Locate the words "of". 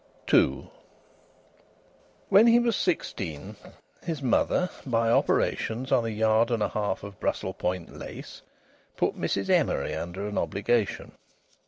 7.03-7.19